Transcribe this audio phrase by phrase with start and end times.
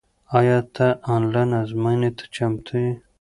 [0.39, 2.93] آیا ته آنلاین ازموینې ته چمتو یې؟